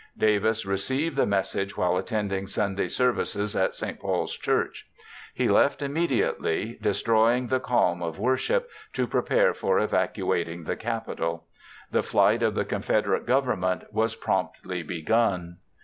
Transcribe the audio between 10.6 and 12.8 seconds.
the capital. The flight of the